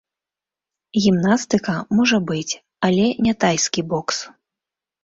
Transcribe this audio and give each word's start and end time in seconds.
Гімнастыка, 1.05 1.75
можа 1.99 2.17
быць, 2.33 2.53
але 2.89 3.05
не 3.29 3.33
тайскі 3.47 3.81
бокс. 3.95 4.17